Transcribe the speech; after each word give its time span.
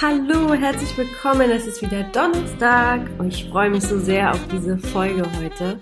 Hallo, 0.00 0.54
herzlich 0.54 0.96
willkommen. 0.96 1.50
Es 1.50 1.66
ist 1.66 1.82
wieder 1.82 2.04
Donnerstag 2.04 3.10
und 3.18 3.34
ich 3.34 3.48
freue 3.48 3.68
mich 3.68 3.82
so 3.82 3.98
sehr 3.98 4.30
auf 4.30 4.38
diese 4.46 4.78
Folge 4.78 5.24
heute. 5.40 5.80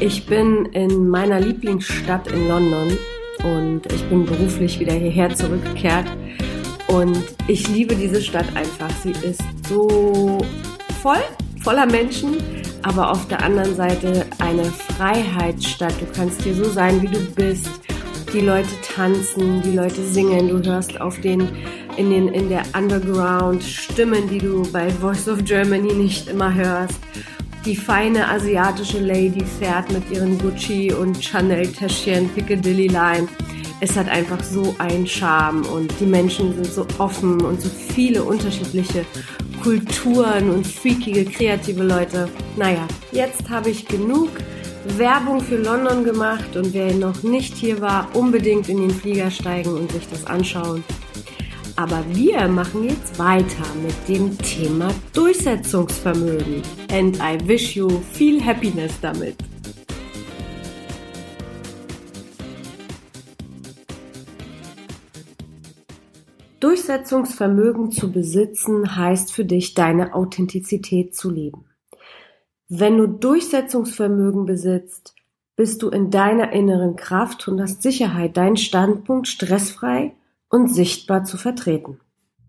Ich 0.00 0.26
bin 0.26 0.66
in 0.72 1.06
meiner 1.06 1.38
Lieblingsstadt 1.38 2.32
in 2.32 2.48
London 2.48 2.98
und 3.44 3.82
ich 3.92 4.02
bin 4.08 4.26
beruflich 4.26 4.80
wieder 4.80 4.94
hierher 4.94 5.32
zurückgekehrt 5.32 6.06
und 6.88 7.16
ich 7.46 7.68
liebe 7.68 7.94
diese 7.94 8.20
Stadt 8.20 8.56
einfach. 8.56 8.90
Sie 9.04 9.12
ist 9.12 9.44
so 9.68 10.44
voll, 11.00 11.22
voller 11.62 11.86
Menschen, 11.86 12.38
aber 12.82 13.12
auf 13.12 13.28
der 13.28 13.40
anderen 13.40 13.76
Seite 13.76 14.26
eine 14.40 14.64
Freiheitsstadt. 14.64 15.94
Du 16.00 16.06
kannst 16.12 16.42
hier 16.42 16.56
so 16.56 16.64
sein, 16.64 17.00
wie 17.02 17.08
du 17.08 17.20
bist. 17.36 17.70
Die 18.34 18.40
Leute 18.40 18.70
tanzen, 18.82 19.62
die 19.62 19.76
Leute 19.76 20.02
singen, 20.02 20.48
du 20.48 20.60
hörst 20.68 21.00
auf 21.00 21.20
den 21.20 21.48
in, 21.96 22.10
den, 22.10 22.26
in 22.26 22.48
der 22.48 22.64
Underground 22.76 23.62
Stimmen, 23.62 24.28
die 24.28 24.38
du 24.38 24.64
bei 24.72 24.90
Voice 24.90 25.28
of 25.28 25.44
Germany 25.44 25.92
nicht 25.92 26.26
immer 26.26 26.52
hörst. 26.52 26.98
Die 27.64 27.76
feine 27.76 28.28
asiatische 28.28 28.98
Lady 28.98 29.44
fährt 29.60 29.92
mit 29.92 30.10
ihren 30.10 30.36
Gucci 30.36 30.92
und 30.92 31.16
Chanel-Täschchen 31.22 32.28
Piccadilly 32.30 32.88
Line. 32.88 33.28
Es 33.80 33.96
hat 33.96 34.08
einfach 34.08 34.42
so 34.42 34.74
einen 34.78 35.06
Charme 35.06 35.64
und 35.66 35.94
die 36.00 36.06
Menschen 36.06 36.54
sind 36.54 36.66
so 36.66 36.84
offen 36.98 37.40
und 37.40 37.60
so 37.60 37.68
viele 37.68 38.24
unterschiedliche 38.24 39.04
Kulturen 39.62 40.50
und 40.50 40.66
freakige, 40.66 41.24
kreative 41.24 41.84
Leute. 41.84 42.28
Naja, 42.56 42.84
jetzt 43.12 43.48
habe 43.48 43.70
ich 43.70 43.86
genug 43.86 44.30
Werbung 44.86 45.40
für 45.40 45.56
London 45.56 46.04
gemacht 46.04 46.56
und 46.56 46.74
wer 46.74 46.92
noch 46.94 47.22
nicht 47.22 47.56
hier 47.56 47.80
war, 47.80 48.14
unbedingt 48.14 48.68
in 48.68 48.76
den 48.76 48.90
Flieger 48.90 49.30
steigen 49.30 49.72
und 49.72 49.90
sich 49.90 50.06
das 50.08 50.26
anschauen. 50.26 50.84
Aber 51.76 52.04
wir 52.12 52.46
machen 52.48 52.84
jetzt 52.84 53.18
weiter 53.18 53.64
mit 53.82 53.96
dem 54.08 54.36
Thema 54.38 54.94
Durchsetzungsvermögen. 55.14 56.62
And 56.92 57.16
I 57.16 57.38
wish 57.48 57.74
you 57.74 57.88
viel 58.12 58.44
Happiness 58.44 58.92
damit. 59.00 59.36
Durchsetzungsvermögen 66.60 67.90
zu 67.90 68.12
besitzen 68.12 68.96
heißt 68.96 69.32
für 69.32 69.44
dich, 69.44 69.74
deine 69.74 70.14
Authentizität 70.14 71.14
zu 71.14 71.30
leben. 71.30 71.64
Wenn 72.68 72.96
du 72.96 73.06
Durchsetzungsvermögen 73.06 74.46
besitzt, 74.46 75.14
bist 75.54 75.82
du 75.82 75.90
in 75.90 76.10
deiner 76.10 76.52
inneren 76.52 76.96
Kraft 76.96 77.46
und 77.46 77.60
hast 77.60 77.82
Sicherheit, 77.82 78.38
deinen 78.38 78.56
Standpunkt 78.56 79.28
stressfrei 79.28 80.14
und 80.48 80.68
sichtbar 80.68 81.24
zu 81.24 81.36
vertreten. 81.36 82.00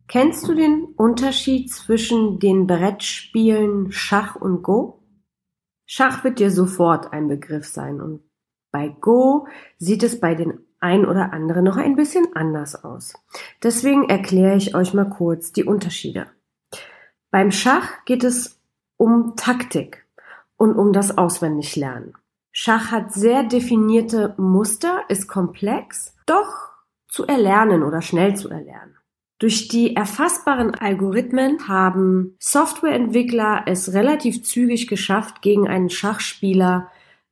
Kennst 0.08 0.48
du 0.48 0.54
den 0.54 0.86
Unterschied 0.96 1.70
zwischen 1.72 2.40
den 2.40 2.66
Brettspielen 2.66 3.92
Schach 3.92 4.36
und 4.36 4.64
Go? 4.64 5.04
Schach 5.86 6.24
wird 6.24 6.40
dir 6.40 6.50
sofort 6.50 7.12
ein 7.12 7.28
Begriff 7.28 7.68
sein 7.68 8.00
und 8.00 8.22
bei 8.72 8.88
Go 8.88 9.48
sieht 9.80 10.04
es 10.04 10.20
bei 10.20 10.34
den 10.34 10.60
ein 10.80 11.06
oder 11.06 11.34
anderen 11.34 11.66
noch 11.66 11.78
ein 11.78 11.96
bisschen 11.96 12.36
anders 12.36 12.84
aus. 12.84 13.14
Deswegen 13.64 14.08
erkläre 14.08 14.56
ich 14.56 14.76
euch 14.76 14.94
mal 14.94 15.10
kurz 15.10 15.52
die 15.52 15.64
Unterschiede. 15.64 16.28
Beim 17.32 17.52
Schach 17.52 18.06
geht 18.06 18.24
es 18.24 18.62
um 18.98 19.36
Taktik 19.36 20.05
und 20.58 20.76
um 20.76 20.94
das 20.94 21.18
Auswendiglernen. 21.18 22.14
Schach 22.52 22.92
hat 22.92 23.14
sehr 23.14 23.44
definierte 23.44 24.34
Muster, 24.38 25.02
ist 25.10 25.28
komplex, 25.28 26.16
doch 26.26 26.72
zu 27.08 27.26
erlernen 27.26 27.84
oder 27.84 28.02
schnell 28.02 28.36
zu 28.36 28.50
erlernen. 28.50 28.96
Durch 29.40 29.68
die 29.68 29.96
erfassbaren 29.96 30.76
Algorithmen 30.76 31.68
haben 31.68 32.38
Softwareentwickler 32.40 33.64
es 33.66 33.94
relativ 33.94 34.44
zügig 34.44 34.88
geschafft, 34.88 35.42
gegen 35.42 35.68
einen 35.68 35.90
Schachspieler 35.90 36.90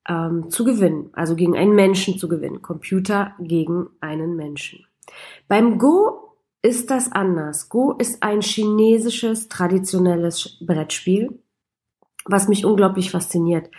ähm, 0.08 0.50
zu 0.50 0.66
gewinnen, 0.66 1.10
also 1.14 1.36
gegen 1.36 1.56
einen 1.56 1.76
Menschen 1.76 2.18
zu 2.18 2.28
gewinnen, 2.28 2.62
Computer 2.62 3.36
gegen 3.40 3.88
einen 4.02 4.36
Menschen. 4.36 4.86
Beim 5.48 5.78
Go 5.78 6.36
ist 6.62 6.92
das 6.92 7.12
anders. 7.12 7.70
Go 7.70 7.94
ist 7.94 8.22
ein 8.22 8.42
chinesisches 8.42 9.48
traditionelles 9.48 10.58
Brettspiel, 10.66 11.40
was 12.26 12.48
mich 12.48 12.66
unglaublich 12.66 13.12
fasziniert 13.12 13.70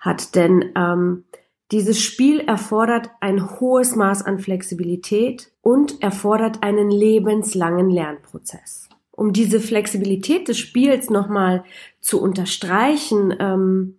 hat, 0.00 0.34
denn 0.34 0.72
ähm, 0.76 1.24
dieses 1.70 2.00
Spiel 2.00 2.40
erfordert 2.40 3.10
ein 3.20 3.60
hohes 3.60 3.94
Maß 3.94 4.22
an 4.22 4.38
Flexibilität 4.38 5.50
und 5.60 6.02
erfordert 6.02 6.62
einen 6.62 6.90
lebenslangen 6.90 7.90
Lernprozess. 7.90 8.88
Um 9.10 9.32
diese 9.32 9.60
Flexibilität 9.60 10.48
des 10.48 10.58
Spiels 10.58 11.10
nochmal 11.10 11.64
zu 12.00 12.22
unterstreichen, 12.22 13.34
ähm, 13.38 13.98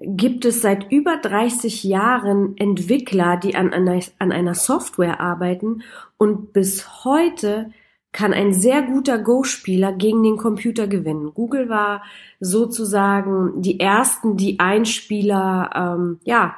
gibt 0.00 0.44
es 0.44 0.60
seit 0.60 0.90
über 0.90 1.16
30 1.18 1.84
Jahren 1.84 2.56
Entwickler, 2.56 3.36
die 3.36 3.54
an 3.54 3.72
einer, 3.72 4.00
an 4.18 4.32
einer 4.32 4.54
Software 4.54 5.20
arbeiten 5.20 5.82
und 6.16 6.52
bis 6.52 7.04
heute 7.04 7.70
kann 8.14 8.32
ein 8.32 8.54
sehr 8.54 8.80
guter 8.82 9.18
Go-Spieler 9.18 9.92
gegen 9.92 10.22
den 10.22 10.36
Computer 10.36 10.86
gewinnen. 10.86 11.34
Google 11.34 11.68
war 11.68 12.04
sozusagen 12.38 13.60
die 13.60 13.80
ersten, 13.80 14.36
die 14.36 14.60
Einspieler 14.60 15.70
ähm, 15.74 16.20
ja 16.22 16.54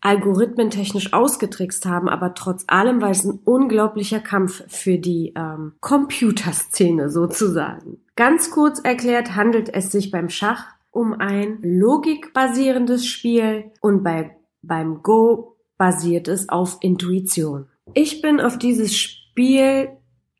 algorithmentechnisch 0.00 1.12
ausgetrickst 1.12 1.86
haben, 1.86 2.08
aber 2.08 2.34
trotz 2.34 2.64
allem 2.68 3.02
war 3.02 3.10
es 3.10 3.24
ein 3.24 3.38
unglaublicher 3.44 4.20
Kampf 4.20 4.64
für 4.68 4.98
die 4.98 5.34
ähm, 5.36 5.74
Computerszene 5.80 7.10
sozusagen. 7.10 7.98
Ganz 8.16 8.50
kurz 8.50 8.80
erklärt 8.80 9.36
handelt 9.36 9.72
es 9.72 9.92
sich 9.92 10.10
beim 10.10 10.30
Schach 10.30 10.66
um 10.90 11.12
ein 11.12 11.58
logikbasierendes 11.62 13.06
Spiel 13.06 13.72
und 13.80 14.02
bei, 14.02 14.36
beim 14.62 15.02
Go 15.02 15.56
basiert 15.76 16.28
es 16.28 16.48
auf 16.48 16.78
Intuition. 16.80 17.66
Ich 17.92 18.22
bin 18.22 18.40
auf 18.40 18.56
dieses 18.56 18.96
Spiel 18.96 19.90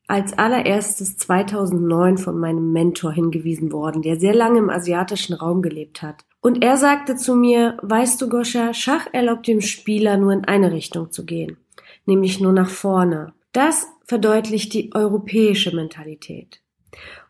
als 0.06 0.36
allererstes 0.36 1.16
2009 1.16 2.18
von 2.18 2.38
meinem 2.38 2.72
Mentor 2.72 3.12
hingewiesen 3.12 3.72
worden, 3.72 4.02
der 4.02 4.18
sehr 4.18 4.34
lange 4.34 4.58
im 4.58 4.70
asiatischen 4.70 5.34
Raum 5.34 5.62
gelebt 5.62 6.02
hat. 6.02 6.24
Und 6.40 6.62
er 6.62 6.76
sagte 6.76 7.16
zu 7.16 7.34
mir, 7.34 7.78
weißt 7.82 8.20
du, 8.20 8.28
Goscha, 8.28 8.74
Schach 8.74 9.06
erlaubt 9.12 9.46
dem 9.46 9.62
Spieler 9.62 10.18
nur 10.18 10.32
in 10.32 10.44
eine 10.44 10.72
Richtung 10.72 11.10
zu 11.10 11.24
gehen, 11.24 11.56
nämlich 12.04 12.38
nur 12.38 12.52
nach 12.52 12.68
vorne. 12.68 13.32
Das 13.52 13.86
verdeutlicht 14.04 14.74
die 14.74 14.90
europäische 14.94 15.74
Mentalität. 15.74 16.60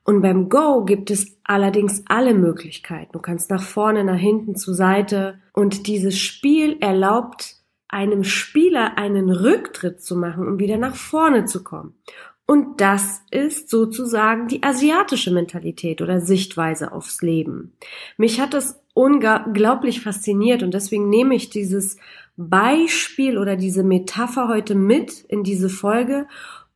Und 0.04 0.20
beim 0.20 0.48
Go 0.48 0.84
gibt 0.84 1.10
es 1.10 1.38
allerdings 1.44 2.02
alle 2.06 2.34
Möglichkeiten. 2.34 3.12
Du 3.12 3.20
kannst 3.20 3.50
nach 3.50 3.62
vorne, 3.62 4.04
nach 4.04 4.18
hinten, 4.18 4.54
zur 4.54 4.74
Seite. 4.74 5.38
Und 5.54 5.86
dieses 5.86 6.18
Spiel 6.18 6.76
erlaubt 6.80 7.56
einem 7.88 8.24
Spieler 8.24 8.98
einen 8.98 9.30
Rücktritt 9.30 10.02
zu 10.02 10.16
machen, 10.16 10.46
um 10.46 10.58
wieder 10.58 10.76
nach 10.76 10.96
vorne 10.96 11.44
zu 11.46 11.62
kommen. 11.62 11.94
Und 12.46 12.80
das 12.80 13.22
ist 13.30 13.70
sozusagen 13.70 14.48
die 14.48 14.62
asiatische 14.62 15.30
Mentalität 15.30 16.02
oder 16.02 16.20
Sichtweise 16.20 16.92
aufs 16.92 17.22
Leben. 17.22 17.72
Mich 18.18 18.40
hat 18.40 18.52
das 18.52 18.82
unglaublich 18.92 20.02
fasziniert 20.02 20.62
und 20.62 20.74
deswegen 20.74 21.08
nehme 21.08 21.34
ich 21.34 21.50
dieses 21.50 21.96
Beispiel 22.36 23.38
oder 23.38 23.56
diese 23.56 23.82
Metapher 23.82 24.48
heute 24.48 24.74
mit 24.74 25.20
in 25.28 25.42
diese 25.42 25.68
Folge, 25.68 26.26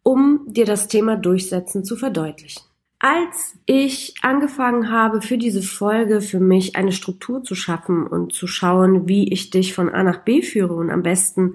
um 0.03 0.45
dir 0.47 0.65
das 0.65 0.89
Thema 0.89 1.17
Durchsetzen 1.17 1.85
zu 1.85 1.97
verdeutlichen. 1.97 2.63
Als 3.01 3.57
ich 3.67 4.15
angefangen 4.23 4.91
habe, 4.91 5.23
für 5.23 5.39
diese 5.39 5.63
Folge 5.63 6.21
für 6.21 6.41
mich 6.41 6.75
eine 6.75 6.91
Struktur 6.91 7.45
zu 7.45 7.55
schaffen 7.55 8.07
und 8.07 8.33
zu 8.33 8.49
schauen, 8.49 9.07
wie 9.07 9.33
ich 9.33 9.51
dich 9.51 9.73
von 9.73 9.89
A 9.89 10.03
nach 10.03 10.25
B 10.25 10.43
führe 10.43 10.75
und 10.75 10.91
am 10.91 11.05
besten 11.05 11.55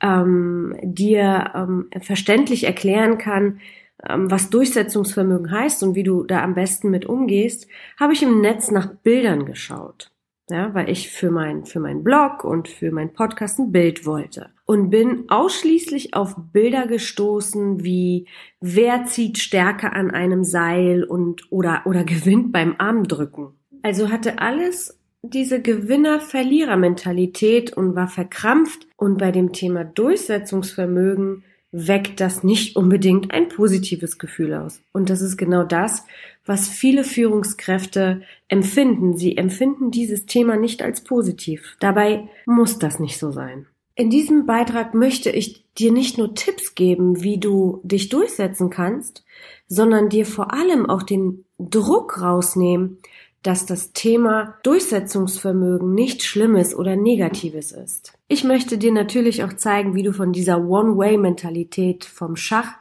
ähm, 0.00 0.76
dir 0.82 1.52
ähm, 1.54 1.88
verständlich 2.00 2.64
erklären 2.64 3.18
kann, 3.18 3.60
ähm, 4.08 4.30
was 4.30 4.50
Durchsetzungsvermögen 4.50 5.50
heißt 5.50 5.82
und 5.82 5.94
wie 5.94 6.02
du 6.02 6.24
da 6.24 6.42
am 6.42 6.54
besten 6.54 6.90
mit 6.90 7.06
umgehst, 7.06 7.66
habe 7.98 8.12
ich 8.12 8.22
im 8.22 8.40
Netz 8.40 8.70
nach 8.70 8.94
Bildern 8.94 9.46
geschaut. 9.46 10.10
Ja, 10.48 10.72
weil 10.74 10.88
ich 10.88 11.10
für 11.10 11.32
mein, 11.32 11.64
für 11.64 11.80
meinen 11.80 12.04
Blog 12.04 12.44
und 12.44 12.68
für 12.68 12.92
meinen 12.92 13.12
Podcast 13.12 13.58
ein 13.58 13.72
Bild 13.72 14.06
wollte. 14.06 14.50
Und 14.64 14.90
bin 14.90 15.24
ausschließlich 15.28 16.14
auf 16.14 16.36
Bilder 16.52 16.86
gestoßen, 16.86 17.82
wie 17.82 18.28
wer 18.60 19.06
zieht 19.06 19.38
stärker 19.38 19.92
an 19.92 20.12
einem 20.12 20.44
Seil 20.44 21.02
und, 21.02 21.50
oder, 21.50 21.82
oder 21.84 22.04
gewinnt 22.04 22.52
beim 22.52 22.76
Armdrücken. 22.78 23.54
Also 23.82 24.10
hatte 24.10 24.38
alles 24.38 24.95
diese 25.22 25.60
Gewinner-Verlierer-Mentalität 25.60 27.76
und 27.76 27.96
war 27.96 28.08
verkrampft. 28.08 28.86
Und 28.96 29.18
bei 29.18 29.32
dem 29.32 29.52
Thema 29.52 29.84
Durchsetzungsvermögen 29.84 31.44
weckt 31.72 32.20
das 32.20 32.42
nicht 32.42 32.76
unbedingt 32.76 33.32
ein 33.32 33.48
positives 33.48 34.18
Gefühl 34.18 34.54
aus. 34.54 34.80
Und 34.92 35.10
das 35.10 35.20
ist 35.20 35.36
genau 35.36 35.62
das, 35.62 36.04
was 36.46 36.68
viele 36.68 37.04
Führungskräfte 37.04 38.22
empfinden. 38.48 39.16
Sie 39.16 39.36
empfinden 39.36 39.90
dieses 39.90 40.26
Thema 40.26 40.56
nicht 40.56 40.82
als 40.82 41.02
positiv. 41.02 41.76
Dabei 41.80 42.28
muss 42.46 42.78
das 42.78 43.00
nicht 43.00 43.18
so 43.18 43.32
sein. 43.32 43.66
In 43.94 44.10
diesem 44.10 44.46
Beitrag 44.46 44.94
möchte 44.94 45.30
ich 45.30 45.64
dir 45.78 45.90
nicht 45.90 46.18
nur 46.18 46.34
Tipps 46.34 46.74
geben, 46.74 47.22
wie 47.22 47.38
du 47.38 47.80
dich 47.82 48.10
durchsetzen 48.10 48.70
kannst, 48.70 49.24
sondern 49.68 50.08
dir 50.08 50.26
vor 50.26 50.52
allem 50.52 50.88
auch 50.88 51.02
den 51.02 51.44
Druck 51.58 52.20
rausnehmen, 52.20 52.98
dass 53.46 53.64
das 53.64 53.92
Thema 53.92 54.58
Durchsetzungsvermögen 54.64 55.94
nichts 55.94 56.24
Schlimmes 56.24 56.74
oder 56.74 56.96
Negatives 56.96 57.70
ist. 57.70 58.12
Ich 58.26 58.42
möchte 58.42 58.76
dir 58.76 58.92
natürlich 58.92 59.44
auch 59.44 59.52
zeigen, 59.52 59.94
wie 59.94 60.02
du 60.02 60.12
von 60.12 60.32
dieser 60.32 60.66
One-Way-Mentalität 60.66 62.04
vom 62.04 62.34
Schach 62.34 62.72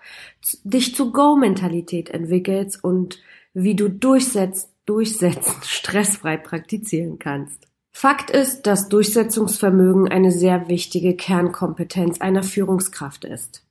dich 0.63 0.95
zu 0.95 1.11
Go-Mentalität 1.11 2.09
entwickelst 2.09 2.83
und 2.83 3.19
wie 3.53 3.75
du 3.75 3.89
durchsetzt, 3.89 4.71
durchsetzen, 4.85 5.55
stressfrei 5.63 6.37
praktizieren 6.37 7.19
kannst. 7.19 7.67
Fakt 7.91 8.29
ist, 8.29 8.63
dass 8.63 8.89
Durchsetzungsvermögen 8.89 10.09
eine 10.09 10.31
sehr 10.31 10.67
wichtige 10.67 11.15
Kernkompetenz 11.15 12.19
einer 12.21 12.43
Führungskraft 12.43 13.23
ist. 13.23 13.64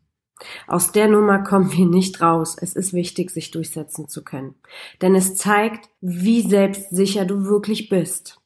Aus 0.66 0.92
der 0.92 1.08
Nummer 1.08 1.42
kommen 1.42 1.72
wir 1.72 1.86
nicht 1.86 2.20
raus. 2.20 2.56
Es 2.60 2.74
ist 2.74 2.92
wichtig, 2.92 3.30
sich 3.30 3.50
durchsetzen 3.50 4.08
zu 4.08 4.24
können. 4.24 4.54
Denn 5.02 5.14
es 5.14 5.36
zeigt, 5.36 5.88
wie 6.00 6.42
selbstsicher 6.42 7.24
du 7.24 7.44
wirklich 7.44 7.88
bist. 7.88 8.40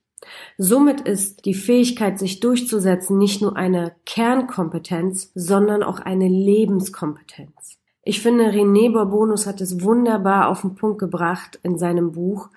Somit 0.57 1.03
ist 1.03 1.45
die 1.45 1.55
Fähigkeit, 1.55 2.19
sich 2.19 2.41
durchzusetzen, 2.41 3.19
nicht 3.19 3.41
nur 3.41 3.57
eine 3.57 3.95
Kernkompetenz, 4.05 5.31
sondern 5.35 5.83
auch 5.83 6.01
eine 6.01 6.29
Lebenskompetenz. 6.29 7.79
Ich 8.03 8.21
finde, 8.21 8.47
René 8.47 8.93
Borbonus 8.93 9.47
hat 9.47 9.61
es 9.61 9.83
wunderbar 9.83 10.49
auf 10.49 10.63
den 10.63 10.75
Punkt 10.75 10.99
gebracht 10.99 11.59
in 11.63 11.79
seinem 11.79 12.13
Buch, 12.13 12.49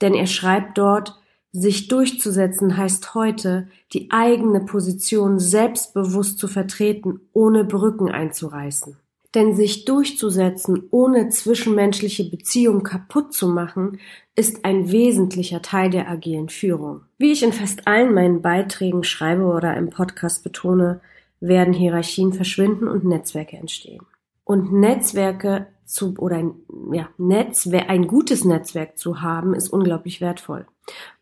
denn 0.00 0.14
er 0.14 0.26
schreibt 0.26 0.76
dort, 0.76 1.18
sich 1.52 1.88
durchzusetzen 1.88 2.76
heißt 2.76 3.14
heute, 3.14 3.68
die 3.92 4.10
eigene 4.10 4.60
Position 4.60 5.38
selbstbewusst 5.38 6.38
zu 6.38 6.48
vertreten, 6.48 7.20
ohne 7.32 7.64
Brücken 7.64 8.10
einzureißen. 8.10 8.96
Denn 9.34 9.54
sich 9.54 9.84
durchzusetzen, 9.84 10.84
ohne 10.90 11.28
zwischenmenschliche 11.28 12.24
Beziehungen 12.24 12.82
kaputt 12.82 13.34
zu 13.34 13.48
machen, 13.48 13.98
ist 14.34 14.64
ein 14.64 14.90
wesentlicher 14.90 15.60
Teil 15.60 15.90
der 15.90 16.08
agilen 16.08 16.48
Führung. 16.48 17.02
Wie 17.18 17.32
ich 17.32 17.42
in 17.42 17.52
fast 17.52 17.86
allen 17.86 18.14
meinen 18.14 18.40
Beiträgen 18.40 19.04
schreibe 19.04 19.44
oder 19.44 19.76
im 19.76 19.90
Podcast 19.90 20.44
betone, 20.44 21.00
werden 21.40 21.74
Hierarchien 21.74 22.32
verschwinden 22.32 22.88
und 22.88 23.04
Netzwerke 23.04 23.56
entstehen. 23.56 24.00
Und 24.44 24.72
Netzwerke 24.72 25.66
zu, 25.88 26.14
oder 26.18 26.36
ein, 26.36 26.54
ja, 26.92 27.08
Netzwerk, 27.16 27.88
ein 27.88 28.06
gutes 28.06 28.44
Netzwerk 28.44 28.98
zu 28.98 29.22
haben, 29.22 29.54
ist 29.54 29.72
unglaublich 29.72 30.20
wertvoll 30.20 30.66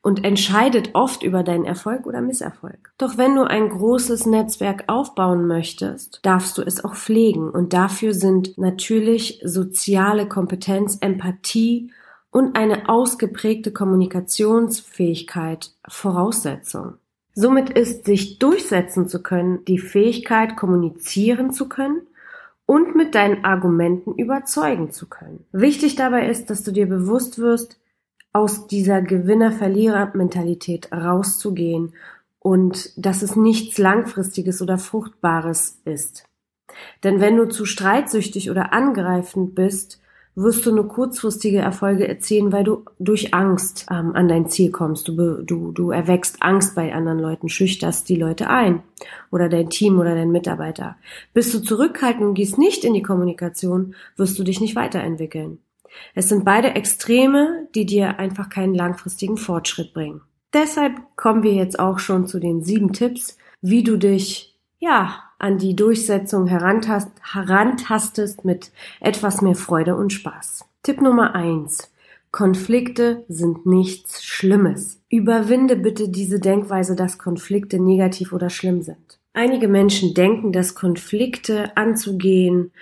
und 0.03 0.25
entscheidet 0.25 0.91
oft 0.95 1.23
über 1.23 1.43
deinen 1.43 1.65
Erfolg 1.65 2.07
oder 2.07 2.21
Misserfolg. 2.21 2.93
Doch 2.99 3.17
wenn 3.17 3.35
du 3.35 3.45
ein 3.45 3.69
großes 3.69 4.27
Netzwerk 4.27 4.85
aufbauen 4.89 5.47
möchtest, 5.47 6.21
darfst 6.23 6.59
du 6.59 6.63
es 6.63 6.85
auch 6.85 6.95
pflegen 6.95 7.51
und 7.51 7.73
dafür 7.73 8.13
sind 8.13 8.59
natürlich 8.59 9.41
soziale 9.45 10.29
Kompetenz, 10.29 10.99
Empathie 11.01 11.91
und 12.31 12.57
eine 12.57 12.89
ausgeprägte 12.89 13.73
Kommunikationsfähigkeit 13.73 15.73
Voraussetzung. 15.89 16.95
Somit 17.35 17.71
ist 17.71 18.05
sich 18.05 18.39
durchsetzen 18.39 19.09
zu 19.09 19.23
können 19.23 19.65
die 19.67 19.79
Fähigkeit, 19.79 20.57
kommunizieren 20.57 21.53
zu 21.53 21.69
können 21.69 22.03
und 22.67 22.95
mit 22.97 23.15
deinen 23.15 23.45
Argumenten 23.45 24.15
überzeugen 24.15 24.91
zu 24.91 25.09
können. 25.09 25.47
Wichtig 25.53 25.95
dabei 25.95 26.29
ist, 26.29 26.51
dass 26.51 26.63
du 26.65 26.73
dir 26.73 26.87
bewusst 26.87 27.39
wirst, 27.39 27.81
aus 28.33 28.67
dieser 28.67 29.01
Gewinner-Verlierer-Mentalität 29.01 30.93
rauszugehen 30.93 31.95
und 32.39 32.93
dass 33.03 33.23
es 33.23 33.35
nichts 33.35 33.79
Langfristiges 33.79 34.61
oder 34.61 34.77
Fruchtbares 34.77 35.81
ist. 35.85 36.29
Denn 37.03 37.21
wenn 37.21 37.37
du 37.37 37.49
zu 37.49 37.65
streitsüchtig 37.65 38.51
oder 38.51 38.73
angreifend 38.75 39.55
bist, 39.55 40.03
wirst 40.37 40.67
du 40.67 40.73
nur 40.73 40.87
kurzfristige 40.87 41.59
Erfolge 41.59 42.07
erzielen, 42.07 42.53
weil 42.53 42.63
du 42.63 42.85
durch 42.99 43.33
Angst 43.33 43.87
ähm, 43.91 44.15
an 44.15 44.29
dein 44.29 44.49
Ziel 44.49 44.71
kommst. 44.71 45.09
Du, 45.09 45.43
du, 45.43 45.73
du 45.73 45.91
erwächst 45.91 46.43
Angst 46.43 46.75
bei 46.75 46.95
anderen 46.95 47.19
Leuten, 47.19 47.49
schüchterst 47.49 48.09
die 48.09 48.17
Leute 48.17 48.49
ein 48.49 48.83
oder 49.33 49.49
dein 49.49 49.71
Team 49.71 49.99
oder 49.99 50.15
dein 50.15 50.31
Mitarbeiter. 50.31 50.97
Bist 51.33 51.55
du 51.55 51.61
zurückhaltend 51.61 52.23
und 52.23 52.35
gehst 52.35 52.59
nicht 52.59 52.85
in 52.85 52.93
die 52.93 53.03
Kommunikation, 53.03 53.95
wirst 54.17 54.39
du 54.39 54.45
dich 54.45 54.61
nicht 54.61 54.77
weiterentwickeln. 54.77 55.59
Es 56.15 56.29
sind 56.29 56.45
beide 56.45 56.75
Extreme, 56.75 57.69
die 57.75 57.87
dir 57.87 58.19
einfach 58.19 58.51
keinen 58.51 58.75
langfristigen 58.75 59.39
Fortschritt 59.39 59.95
bringen. 59.95 60.21
Deshalb 60.53 60.95
kommen 61.17 61.43
wir 61.43 61.55
jetzt 61.55 61.79
auch 61.79 61.99
schon 61.99 62.27
zu 62.27 62.39
den 62.39 62.63
sieben 62.63 62.93
Tipps, 62.93 63.39
wie 63.63 63.83
du 63.83 63.97
dich 63.97 64.59
ja 64.79 65.26
an 65.39 65.59
die 65.59 65.77
Durchsetzung 65.77 66.47
herantast, 66.47 67.11
herantastest 67.23 68.45
mit 68.45 68.71
etwas 69.01 69.43
mehr 69.43 69.55
Freude 69.55 69.97
und 69.97 70.13
Spaß. 70.13 70.65
Tipp 70.83 71.01
Nummer 71.01 71.35
eins: 71.35 71.93
Konflikte 72.31 73.25
sind 73.29 73.67
nichts 73.67 74.25
Schlimmes. 74.25 75.01
Überwinde 75.09 75.77
bitte 75.77 76.09
diese 76.09 76.41
Denkweise, 76.41 76.97
dass 76.97 77.19
Konflikte 77.19 77.79
negativ 77.79 78.33
oder 78.33 78.51
schlimm 78.51 78.83
sind. 78.83 79.19
Einige 79.33 79.69
Menschen 79.69 80.15
denken, 80.15 80.53
dass 80.53 80.75
Konflikte 80.75 81.77
anzugehen 81.77 82.73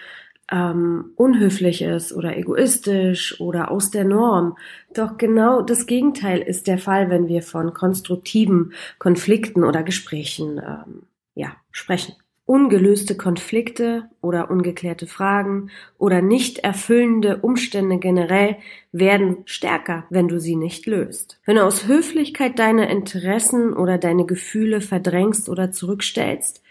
ähm, 0.50 1.12
unhöflich 1.16 1.82
ist 1.82 2.12
oder 2.12 2.36
egoistisch 2.36 3.40
oder 3.40 3.70
aus 3.70 3.90
der 3.90 4.04
Norm. 4.04 4.56
Doch 4.92 5.16
genau 5.16 5.62
das 5.62 5.86
Gegenteil 5.86 6.40
ist 6.40 6.66
der 6.66 6.78
Fall, 6.78 7.10
wenn 7.10 7.28
wir 7.28 7.42
von 7.42 7.72
konstruktiven 7.74 8.72
Konflikten 8.98 9.64
oder 9.64 9.82
Gesprächen 9.82 10.58
ähm, 10.58 11.02
ja, 11.34 11.56
sprechen. 11.72 12.14
Ungelöste 12.46 13.16
Konflikte 13.16 14.10
oder 14.20 14.50
ungeklärte 14.50 15.06
Fragen 15.06 15.70
oder 15.96 16.20
nicht 16.20 16.58
erfüllende 16.58 17.38
Umstände 17.38 17.98
generell 17.98 18.56
werden 18.92 19.38
stärker, 19.46 20.04
wenn 20.10 20.28
du 20.28 20.38
sie 20.38 20.56
nicht 20.56 20.84
löst. 20.86 21.40
Wenn 21.46 21.56
du 21.56 21.64
aus 21.64 21.86
Höflichkeit 21.86 22.58
deine 22.58 22.90
Interessen 22.90 23.72
oder 23.72 23.96
deine 23.96 24.26
Gefühle 24.26 24.82
verdrängst 24.82 25.48
oder 25.48 25.72
zurückstellst, 25.72 26.62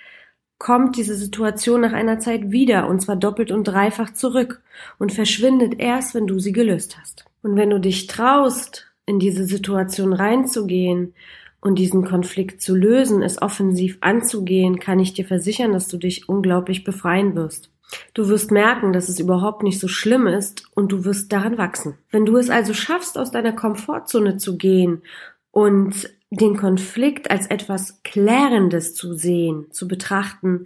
kommt 0.60 0.96
diese 0.96 1.16
Situation 1.16 1.82
nach 1.82 1.94
einer 1.94 2.20
Zeit 2.20 2.52
wieder 2.52 2.88
und 2.88 3.02
zwar 3.02 3.16
doppelt 3.16 3.52
und 3.52 3.64
dreifach 3.64 4.14
zurück 4.14 4.62
und 5.00 5.12
verschwindet 5.12 5.80
erst, 5.80 6.14
wenn 6.14 6.28
du 6.28 6.38
sie 6.38 6.54
gelöst 6.54 6.98
hast. 7.02 7.26
Und 7.42 7.58
wenn 7.58 7.72
du 7.72 7.80
dich 7.80 8.08
traust, 8.08 8.94
in 9.06 9.20
diese 9.20 9.46
Situation 9.46 10.14
reinzugehen 10.14 11.14
und 11.64 11.80
diesen 11.80 12.04
Konflikt 12.04 12.62
zu 12.62 12.76
lösen, 12.76 13.22
es 13.24 13.42
offensiv 13.42 13.98
anzugehen, 14.02 14.80
kann 14.80 15.00
ich 15.00 15.14
dir 15.14 15.26
versichern, 15.26 15.72
dass 15.72 15.88
du 15.88 15.98
dich 15.98 16.28
unglaublich 16.28 16.84
befreien 16.84 17.36
wirst. 17.36 17.72
Du 18.14 18.28
wirst 18.28 18.52
merken, 18.52 18.92
dass 18.92 19.08
es 19.08 19.20
überhaupt 19.20 19.64
nicht 19.64 19.80
so 19.80 19.88
schlimm 19.88 20.28
ist 20.28 20.66
und 20.76 20.92
du 20.92 21.06
wirst 21.06 21.32
daran 21.32 21.58
wachsen. 21.58 21.98
Wenn 22.12 22.26
du 22.26 22.38
es 22.38 22.50
also 22.50 22.74
schaffst, 22.74 23.18
aus 23.18 23.32
deiner 23.32 23.54
Komfortzone 23.54 24.38
zu 24.38 24.58
gehen 24.58 25.04
und 25.52 26.10
den 26.32 26.58
Konflikt 26.58 27.32
als 27.32 27.48
etwas 27.48 28.02
Klärendes 28.04 28.96
zu 28.96 29.14
sehen, 29.14 29.68
zu 29.72 29.88
betrachten, 29.88 30.66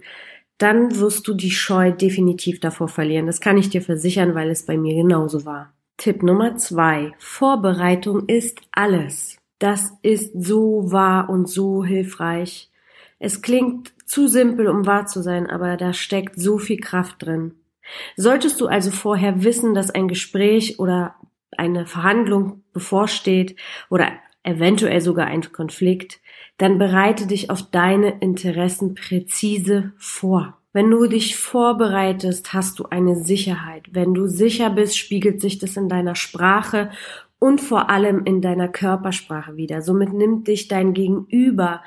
dann 0.56 0.98
wirst 0.98 1.28
du 1.28 1.34
die 1.34 1.52
Scheu 1.52 1.92
definitiv 1.92 2.58
davor 2.58 2.88
verlieren. 2.88 3.26
Das 3.26 3.40
kann 3.40 3.58
ich 3.58 3.70
dir 3.70 3.82
versichern, 3.82 4.34
weil 4.34 4.50
es 4.50 4.64
bei 4.64 4.76
mir 4.76 4.94
genauso 4.94 5.44
war. 5.44 5.72
Tipp 5.96 6.22
Nummer 6.22 6.56
zwei. 6.56 7.12
Vorbereitung 7.18 8.26
ist 8.26 8.60
alles. 8.72 9.37
Das 9.58 9.92
ist 10.02 10.32
so 10.34 10.92
wahr 10.92 11.28
und 11.28 11.48
so 11.48 11.84
hilfreich. 11.84 12.70
Es 13.18 13.42
klingt 13.42 13.92
zu 14.06 14.28
simpel, 14.28 14.68
um 14.68 14.86
wahr 14.86 15.06
zu 15.06 15.22
sein, 15.22 15.50
aber 15.50 15.76
da 15.76 15.92
steckt 15.92 16.40
so 16.40 16.58
viel 16.58 16.78
Kraft 16.78 17.16
drin. 17.26 17.54
Solltest 18.16 18.60
du 18.60 18.66
also 18.66 18.90
vorher 18.90 19.42
wissen, 19.42 19.74
dass 19.74 19.90
ein 19.90 20.08
Gespräch 20.08 20.78
oder 20.78 21.14
eine 21.56 21.86
Verhandlung 21.86 22.62
bevorsteht 22.72 23.56
oder 23.90 24.12
eventuell 24.42 25.00
sogar 25.00 25.26
ein 25.26 25.52
Konflikt, 25.52 26.20
dann 26.58 26.78
bereite 26.78 27.26
dich 27.26 27.50
auf 27.50 27.70
deine 27.70 28.18
Interessen 28.20 28.94
präzise 28.94 29.92
vor. 29.96 30.58
Wenn 30.72 30.90
du 30.90 31.06
dich 31.06 31.36
vorbereitest, 31.36 32.52
hast 32.52 32.78
du 32.78 32.84
eine 32.84 33.16
Sicherheit. 33.16 33.86
Wenn 33.90 34.14
du 34.14 34.26
sicher 34.26 34.70
bist, 34.70 34.98
spiegelt 34.98 35.40
sich 35.40 35.58
das 35.58 35.76
in 35.76 35.88
deiner 35.88 36.14
Sprache 36.14 36.90
und 37.38 37.60
vor 37.60 37.90
allem 37.90 38.24
in 38.24 38.40
deiner 38.40 38.68
Körpersprache 38.68 39.56
wieder. 39.56 39.82
Somit 39.82 40.12
nimmt 40.12 40.48
dich 40.48 40.68
dein 40.68 40.94
Gegenüber 40.94 41.82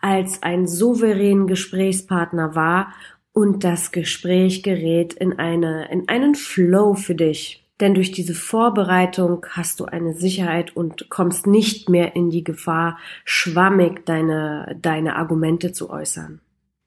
als 0.00 0.42
einen 0.42 0.66
souveränen 0.66 1.46
Gesprächspartner 1.46 2.54
wahr 2.54 2.92
und 3.32 3.64
das 3.64 3.92
Gespräch 3.92 4.62
gerät 4.62 5.14
in 5.14 5.38
eine, 5.38 5.90
in 5.90 6.08
einen 6.08 6.34
Flow 6.34 6.94
für 6.94 7.14
dich. 7.14 7.62
Denn 7.80 7.94
durch 7.94 8.12
diese 8.12 8.34
Vorbereitung 8.34 9.46
hast 9.50 9.80
du 9.80 9.86
eine 9.86 10.14
Sicherheit 10.14 10.76
und 10.76 11.08
kommst 11.08 11.46
nicht 11.46 11.88
mehr 11.88 12.14
in 12.14 12.30
die 12.30 12.44
Gefahr, 12.44 12.98
schwammig 13.24 14.06
deine, 14.06 14.78
deine 14.80 15.16
Argumente 15.16 15.72
zu 15.72 15.90
äußern. 15.90 16.40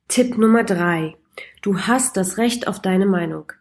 Tipp 0.07 0.37
Nummer 0.37 0.63
drei. 0.63 1.15
Du 1.61 1.79
hast 1.79 2.15
das 2.15 2.37
Recht 2.37 2.67
auf 2.67 2.81
deine 2.81 3.05
Meinung. 3.05 3.51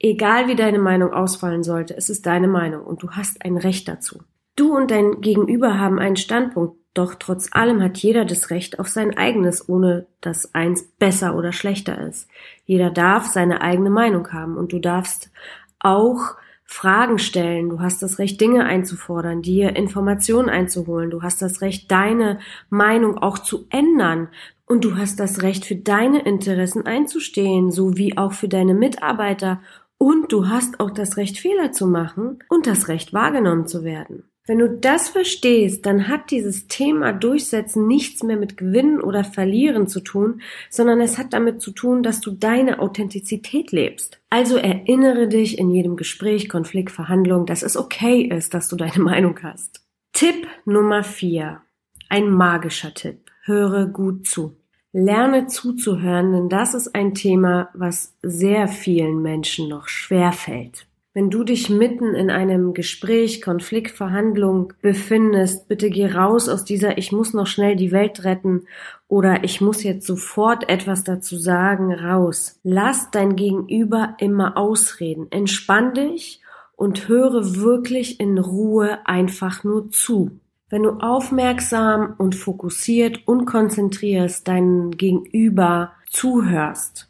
Egal 0.00 0.48
wie 0.48 0.56
deine 0.56 0.78
Meinung 0.78 1.12
ausfallen 1.12 1.62
sollte, 1.62 1.96
es 1.96 2.10
ist 2.10 2.26
deine 2.26 2.48
Meinung 2.48 2.84
und 2.84 3.02
du 3.02 3.10
hast 3.12 3.44
ein 3.44 3.56
Recht 3.56 3.88
dazu. 3.88 4.20
Du 4.56 4.76
und 4.76 4.90
dein 4.90 5.20
Gegenüber 5.20 5.78
haben 5.78 5.98
einen 5.98 6.16
Standpunkt, 6.16 6.76
Doch 6.94 7.16
trotz 7.16 7.48
allem 7.50 7.82
hat 7.82 7.98
jeder 7.98 8.24
das 8.24 8.50
Recht 8.50 8.78
auf 8.78 8.86
sein 8.86 9.18
eigenes, 9.18 9.68
ohne 9.68 10.06
dass 10.20 10.54
eins 10.54 10.84
besser 10.84 11.34
oder 11.36 11.50
schlechter 11.50 12.00
ist. 12.06 12.28
Jeder 12.64 12.90
darf 12.90 13.26
seine 13.26 13.62
eigene 13.62 13.90
Meinung 13.90 14.32
haben 14.32 14.56
und 14.56 14.72
du 14.72 14.78
darfst 14.78 15.32
auch 15.80 16.36
Fragen 16.64 17.18
stellen. 17.18 17.68
Du 17.68 17.80
hast 17.80 18.00
das 18.00 18.18
Recht, 18.18 18.40
Dinge 18.40 18.64
einzufordern, 18.64 19.42
dir 19.42 19.74
Informationen 19.76 20.48
einzuholen. 20.48 21.10
Du 21.10 21.22
hast 21.22 21.42
das 21.42 21.60
Recht, 21.60 21.90
deine 21.90 22.38
Meinung 22.70 23.18
auch 23.18 23.38
zu 23.38 23.66
ändern. 23.70 24.28
Und 24.66 24.84
du 24.84 24.96
hast 24.96 25.20
das 25.20 25.42
Recht, 25.42 25.66
für 25.66 25.76
deine 25.76 26.20
Interessen 26.20 26.86
einzustehen, 26.86 27.70
sowie 27.70 28.16
auch 28.16 28.32
für 28.32 28.48
deine 28.48 28.72
Mitarbeiter. 28.72 29.60
Und 30.04 30.32
du 30.32 30.50
hast 30.50 30.80
auch 30.80 30.90
das 30.90 31.16
Recht, 31.16 31.38
Fehler 31.38 31.72
zu 31.72 31.86
machen 31.86 32.40
und 32.50 32.66
das 32.66 32.88
Recht, 32.88 33.14
wahrgenommen 33.14 33.66
zu 33.66 33.84
werden. 33.84 34.24
Wenn 34.46 34.58
du 34.58 34.68
das 34.68 35.08
verstehst, 35.08 35.86
dann 35.86 36.08
hat 36.08 36.30
dieses 36.30 36.68
Thema 36.68 37.14
Durchsetzen 37.14 37.86
nichts 37.86 38.22
mehr 38.22 38.36
mit 38.36 38.58
Gewinnen 38.58 39.00
oder 39.00 39.24
Verlieren 39.24 39.86
zu 39.86 40.00
tun, 40.00 40.42
sondern 40.68 41.00
es 41.00 41.16
hat 41.16 41.32
damit 41.32 41.62
zu 41.62 41.70
tun, 41.70 42.02
dass 42.02 42.20
du 42.20 42.32
deine 42.32 42.80
Authentizität 42.80 43.72
lebst. 43.72 44.20
Also 44.28 44.58
erinnere 44.58 45.26
dich 45.26 45.56
in 45.56 45.70
jedem 45.70 45.96
Gespräch, 45.96 46.50
Konflikt, 46.50 46.90
Verhandlung, 46.90 47.46
dass 47.46 47.62
es 47.62 47.74
okay 47.74 48.24
ist, 48.24 48.52
dass 48.52 48.68
du 48.68 48.76
deine 48.76 48.98
Meinung 48.98 49.38
hast. 49.42 49.86
Tipp 50.12 50.46
Nummer 50.66 51.02
vier. 51.02 51.62
Ein 52.10 52.28
magischer 52.28 52.92
Tipp. 52.92 53.30
Höre 53.44 53.86
gut 53.86 54.26
zu. 54.26 54.54
Lerne 54.96 55.48
zuzuhören, 55.48 56.32
denn 56.32 56.48
das 56.48 56.72
ist 56.72 56.94
ein 56.94 57.14
Thema, 57.14 57.68
was 57.74 58.14
sehr 58.22 58.68
vielen 58.68 59.22
Menschen 59.22 59.68
noch 59.68 59.88
schwer 59.88 60.30
fällt. 60.30 60.86
Wenn 61.12 61.30
du 61.30 61.42
dich 61.42 61.68
mitten 61.68 62.14
in 62.14 62.30
einem 62.30 62.74
Gespräch, 62.74 63.42
Konflikt, 63.42 63.90
Verhandlung 63.90 64.72
befindest, 64.82 65.66
bitte 65.66 65.90
geh 65.90 66.06
raus 66.06 66.48
aus 66.48 66.64
dieser 66.64 66.96
Ich 66.96 67.10
muss 67.10 67.34
noch 67.34 67.48
schnell 67.48 67.74
die 67.74 67.90
Welt 67.90 68.22
retten 68.22 68.68
oder 69.08 69.42
ich 69.42 69.60
muss 69.60 69.82
jetzt 69.82 70.06
sofort 70.06 70.68
etwas 70.68 71.02
dazu 71.02 71.38
sagen, 71.38 71.92
raus. 71.92 72.60
Lass 72.62 73.10
dein 73.10 73.34
Gegenüber 73.34 74.14
immer 74.18 74.56
ausreden. 74.56 75.26
Entspann 75.30 75.92
dich 75.94 76.40
und 76.76 77.08
höre 77.08 77.56
wirklich 77.56 78.20
in 78.20 78.38
Ruhe 78.38 78.98
einfach 79.06 79.64
nur 79.64 79.90
zu. 79.90 80.38
Wenn 80.74 80.82
du 80.82 80.98
aufmerksam 80.98 82.16
und 82.18 82.34
fokussiert 82.34 83.28
und 83.28 83.46
konzentrierst 83.46 84.48
deinen 84.48 84.90
Gegenüber 84.90 85.92
zuhörst, 86.10 87.08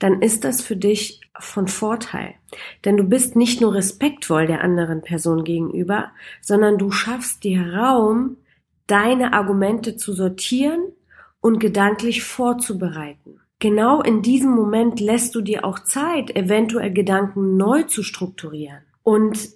dann 0.00 0.20
ist 0.20 0.42
das 0.42 0.62
für 0.62 0.74
dich 0.74 1.20
von 1.38 1.68
Vorteil. 1.68 2.34
Denn 2.84 2.96
du 2.96 3.04
bist 3.04 3.36
nicht 3.36 3.60
nur 3.60 3.72
respektvoll 3.72 4.48
der 4.48 4.64
anderen 4.64 5.02
Person 5.02 5.44
gegenüber, 5.44 6.10
sondern 6.40 6.76
du 6.76 6.90
schaffst 6.90 7.44
dir 7.44 7.76
Raum, 7.76 8.36
deine 8.88 9.32
Argumente 9.32 9.94
zu 9.94 10.12
sortieren 10.12 10.80
und 11.40 11.60
gedanklich 11.60 12.24
vorzubereiten. 12.24 13.38
Genau 13.60 14.02
in 14.02 14.22
diesem 14.22 14.50
Moment 14.50 14.98
lässt 14.98 15.36
du 15.36 15.40
dir 15.40 15.64
auch 15.64 15.78
Zeit, 15.78 16.34
eventuell 16.34 16.92
Gedanken 16.92 17.56
neu 17.56 17.84
zu 17.84 18.02
strukturieren. 18.02 18.82
Und 19.04 19.50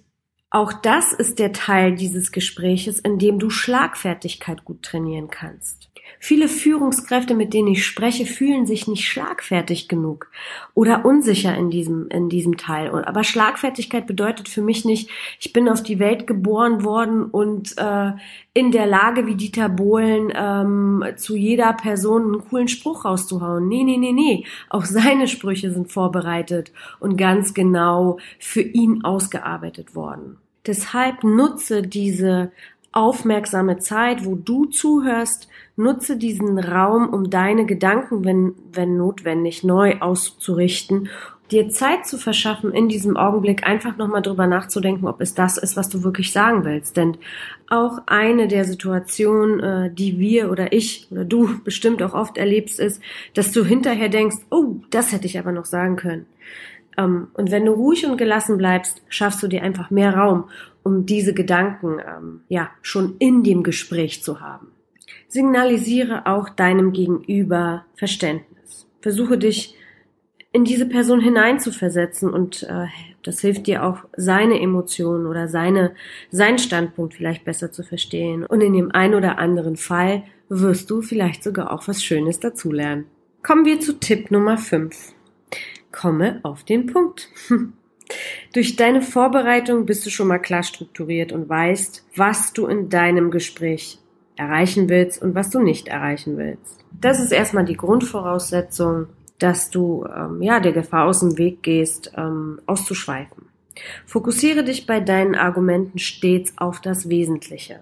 auch 0.51 0.73
das 0.73 1.13
ist 1.13 1.37
der 1.37 1.53
Teil 1.53 1.95
dieses 1.95 2.31
Gespräches, 2.31 2.99
in 2.99 3.19
dem 3.19 3.37
du 3.37 3.49
Schlagfertigkeit 3.49 4.65
gut 4.65 4.81
trainieren 4.81 5.29
kannst. 5.29 5.88
Viele 6.21 6.49
Führungskräfte, 6.49 7.33
mit 7.33 7.53
denen 7.53 7.69
ich 7.69 7.85
spreche, 7.85 8.25
fühlen 8.25 8.65
sich 8.65 8.89
nicht 8.89 9.07
schlagfertig 9.07 9.87
genug 9.87 10.29
oder 10.73 11.05
unsicher 11.05 11.55
in 11.55 11.69
diesem, 11.69 12.09
in 12.09 12.27
diesem 12.27 12.57
Teil. 12.57 12.89
Aber 13.05 13.23
Schlagfertigkeit 13.23 14.05
bedeutet 14.05 14.49
für 14.49 14.61
mich 14.61 14.83
nicht, 14.83 15.09
ich 15.39 15.53
bin 15.53 15.69
auf 15.69 15.81
die 15.81 15.97
Welt 15.97 16.27
geboren 16.27 16.83
worden 16.83 17.23
und 17.23 17.77
äh, 17.77 18.11
in 18.53 18.71
der 18.71 18.85
Lage, 18.85 19.27
wie 19.27 19.35
Dieter 19.35 19.69
Bohlen, 19.69 20.33
ähm, 20.35 21.05
zu 21.15 21.37
jeder 21.37 21.71
Person 21.71 22.23
einen 22.23 22.49
coolen 22.49 22.67
Spruch 22.67 23.05
rauszuhauen. 23.05 23.69
Nee, 23.69 23.85
nee, 23.85 23.97
nee, 23.97 24.11
nee. 24.11 24.45
Auch 24.69 24.83
seine 24.83 25.29
Sprüche 25.29 25.71
sind 25.71 25.89
vorbereitet 25.89 26.73
und 26.99 27.15
ganz 27.15 27.53
genau 27.53 28.17
für 28.39 28.61
ihn 28.61 29.05
ausgearbeitet 29.05 29.95
worden. 29.95 30.37
Deshalb 30.67 31.23
nutze 31.23 31.81
diese 31.81 32.51
aufmerksame 32.91 33.77
Zeit, 33.77 34.25
wo 34.25 34.35
du 34.35 34.65
zuhörst, 34.65 35.47
nutze 35.79 36.17
diesen 36.17 36.59
Raum, 36.59 37.09
um 37.09 37.29
deine 37.29 37.65
Gedanken, 37.65 38.25
wenn, 38.25 38.53
wenn 38.71 38.97
notwendig, 38.97 39.63
neu 39.63 39.97
auszurichten, 39.99 41.09
dir 41.51 41.69
Zeit 41.69 42.05
zu 42.05 42.17
verschaffen, 42.17 42.71
in 42.71 42.89
diesem 42.89 43.17
Augenblick 43.17 43.65
einfach 43.65 43.97
nochmal 43.97 44.21
drüber 44.21 44.45
nachzudenken, 44.45 45.07
ob 45.07 45.21
es 45.21 45.33
das 45.33 45.57
ist, 45.57 45.77
was 45.77 45.89
du 45.89 46.03
wirklich 46.03 46.31
sagen 46.31 46.63
willst. 46.63 46.97
Denn 46.97 47.17
auch 47.69 47.99
eine 48.05 48.47
der 48.47 48.65
Situationen, 48.65 49.59
äh, 49.59 49.91
die 49.91 50.19
wir 50.19 50.51
oder 50.51 50.73
ich 50.73 51.07
oder 51.11 51.25
du 51.25 51.59
bestimmt 51.63 52.03
auch 52.03 52.13
oft 52.13 52.37
erlebst, 52.37 52.79
ist, 52.79 53.01
dass 53.33 53.51
du 53.51 53.63
hinterher 53.63 54.09
denkst, 54.09 54.37
oh, 54.51 54.75
das 54.91 55.11
hätte 55.11 55.25
ich 55.25 55.39
aber 55.39 55.51
noch 55.51 55.65
sagen 55.65 55.95
können. 55.95 56.25
Ähm, 56.97 57.29
und 57.33 57.51
wenn 57.51 57.65
du 57.65 57.71
ruhig 57.71 58.05
und 58.05 58.17
gelassen 58.17 58.57
bleibst, 58.57 59.01
schaffst 59.07 59.41
du 59.41 59.47
dir 59.47 59.63
einfach 59.63 59.89
mehr 59.89 60.15
Raum, 60.15 60.49
um 60.83 61.05
diese 61.05 61.33
Gedanken 61.33 61.99
ähm, 61.99 62.41
ja 62.49 62.69
schon 62.81 63.15
in 63.17 63.43
dem 63.43 63.63
Gespräch 63.63 64.21
zu 64.21 64.41
haben. 64.41 64.67
Signalisiere 65.29 66.25
auch 66.25 66.49
deinem 66.49 66.91
Gegenüber 66.91 67.85
Verständnis. 67.95 68.87
Versuche 68.99 69.37
dich 69.37 69.75
in 70.51 70.65
diese 70.65 70.85
Person 70.85 71.21
hineinzuversetzen 71.21 72.29
und 72.29 72.63
äh, 72.63 72.87
das 73.23 73.39
hilft 73.39 73.67
dir 73.67 73.85
auch 73.85 73.99
seine 74.17 74.59
Emotionen 74.59 75.27
oder 75.27 75.47
seine 75.47 75.93
seinen 76.31 76.57
Standpunkt 76.57 77.13
vielleicht 77.13 77.45
besser 77.45 77.71
zu 77.71 77.83
verstehen 77.83 78.45
und 78.45 78.61
in 78.61 78.73
dem 78.73 78.91
einen 78.91 79.13
oder 79.13 79.37
anderen 79.37 79.77
Fall 79.77 80.23
wirst 80.49 80.89
du 80.89 81.01
vielleicht 81.01 81.43
sogar 81.43 81.71
auch 81.71 81.87
was 81.87 82.03
Schönes 82.03 82.39
dazulernen. 82.39 83.05
Kommen 83.43 83.65
wir 83.65 83.79
zu 83.79 83.99
Tipp 83.99 84.31
Nummer 84.31 84.57
5 84.57 85.13
komme 85.91 86.39
auf 86.43 86.63
den 86.63 86.85
Punkt. 86.85 87.29
Durch 88.53 88.75
deine 88.75 89.01
Vorbereitung 89.01 89.85
bist 89.85 90.05
du 90.05 90.09
schon 90.09 90.27
mal 90.27 90.39
klar 90.39 90.63
strukturiert 90.63 91.31
und 91.31 91.47
weißt, 91.47 92.05
was 92.15 92.53
du 92.53 92.65
in 92.65 92.89
deinem 92.89 93.29
Gespräch 93.29 93.98
erreichen 94.39 94.89
willst 94.89 95.21
und 95.21 95.35
was 95.35 95.49
du 95.49 95.59
nicht 95.59 95.87
erreichen 95.87 96.37
willst. 96.37 96.79
Das 96.99 97.19
ist 97.19 97.31
erstmal 97.31 97.65
die 97.65 97.77
Grundvoraussetzung, 97.77 99.07
dass 99.37 99.69
du 99.69 100.05
ähm, 100.05 100.41
ja 100.41 100.59
der 100.59 100.71
Gefahr 100.71 101.05
aus 101.05 101.19
dem 101.19 101.37
Weg 101.37 101.61
gehst, 101.61 102.11
ähm, 102.17 102.59
auszuschweifen. 102.65 103.49
Fokussiere 104.05 104.63
dich 104.63 104.85
bei 104.85 104.99
deinen 104.99 105.35
Argumenten 105.35 105.99
stets 105.99 106.53
auf 106.57 106.81
das 106.81 107.09
Wesentliche. 107.09 107.81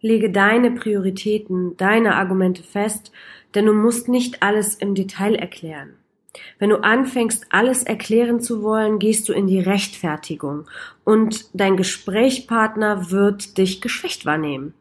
Lege 0.00 0.30
deine 0.30 0.70
Prioritäten, 0.72 1.76
deine 1.76 2.16
Argumente 2.16 2.62
fest, 2.62 3.12
denn 3.54 3.66
du 3.66 3.72
musst 3.72 4.08
nicht 4.08 4.42
alles 4.42 4.74
im 4.74 4.94
Detail 4.94 5.34
erklären. 5.34 5.94
Wenn 6.58 6.70
du 6.70 6.76
anfängst, 6.76 7.46
alles 7.50 7.82
erklären 7.82 8.40
zu 8.40 8.62
wollen, 8.62 8.98
gehst 8.98 9.28
du 9.28 9.32
in 9.32 9.46
die 9.46 9.60
Rechtfertigung 9.60 10.66
und 11.04 11.48
dein 11.54 11.76
Gesprächspartner 11.76 13.10
wird 13.10 13.58
dich 13.58 13.80
geschwächt 13.80 14.26
wahrnehmen. 14.26 14.74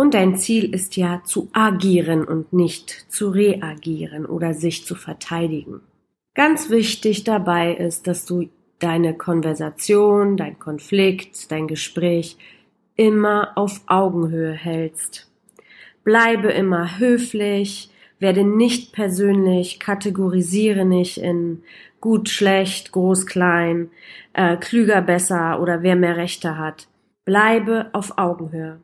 Und 0.00 0.14
dein 0.14 0.34
Ziel 0.36 0.74
ist 0.74 0.96
ja 0.96 1.20
zu 1.24 1.50
agieren 1.52 2.24
und 2.24 2.54
nicht 2.54 2.88
zu 3.12 3.28
reagieren 3.28 4.24
oder 4.24 4.54
sich 4.54 4.86
zu 4.86 4.94
verteidigen. 4.94 5.82
Ganz 6.34 6.70
wichtig 6.70 7.24
dabei 7.24 7.74
ist, 7.74 8.06
dass 8.06 8.24
du 8.24 8.48
deine 8.78 9.12
Konversation, 9.12 10.38
dein 10.38 10.58
Konflikt, 10.58 11.52
dein 11.52 11.68
Gespräch 11.68 12.38
immer 12.96 13.52
auf 13.56 13.82
Augenhöhe 13.88 14.54
hältst. 14.54 15.30
Bleibe 16.02 16.48
immer 16.48 16.98
höflich, 16.98 17.90
werde 18.18 18.42
nicht 18.42 18.94
persönlich, 18.94 19.80
kategorisiere 19.80 20.86
nicht 20.86 21.18
in 21.18 21.62
gut, 22.00 22.30
schlecht, 22.30 22.92
groß, 22.92 23.26
klein, 23.26 23.90
äh, 24.32 24.56
klüger, 24.56 25.02
besser 25.02 25.60
oder 25.60 25.82
wer 25.82 25.94
mehr 25.94 26.16
Rechte 26.16 26.56
hat. 26.56 26.88
Bleibe 27.26 27.90
auf 27.92 28.16
Augenhöhe. 28.16 28.80